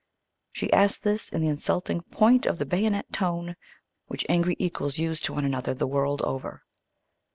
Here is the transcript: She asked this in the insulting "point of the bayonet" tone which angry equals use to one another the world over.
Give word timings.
She 0.51 0.73
asked 0.73 1.03
this 1.03 1.29
in 1.29 1.41
the 1.41 1.47
insulting 1.47 2.01
"point 2.01 2.47
of 2.47 2.57
the 2.57 2.65
bayonet" 2.65 3.13
tone 3.13 3.55
which 4.07 4.25
angry 4.27 4.55
equals 4.57 4.97
use 4.97 5.21
to 5.21 5.33
one 5.33 5.45
another 5.45 5.75
the 5.75 5.85
world 5.85 6.23
over. 6.23 6.63